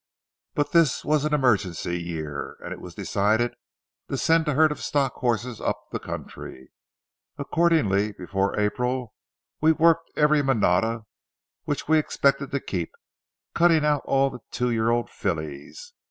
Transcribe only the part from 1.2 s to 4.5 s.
an emergency year, and it was decided to send